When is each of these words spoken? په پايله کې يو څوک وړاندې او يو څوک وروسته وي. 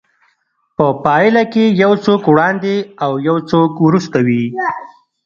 په 0.75 0.85
پايله 1.03 1.43
کې 1.53 1.65
يو 1.83 1.91
څوک 2.05 2.21
وړاندې 2.31 2.75
او 3.03 3.11
يو 3.27 3.37
څوک 3.51 3.71
وروسته 3.87 4.17
وي. 4.27 4.43